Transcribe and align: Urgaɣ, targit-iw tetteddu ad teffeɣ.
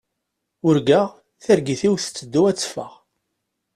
Urgaɣ, 0.67 1.07
targit-iw 1.43 1.95
tetteddu 1.97 2.41
ad 2.47 2.55
teffeɣ. 2.57 2.91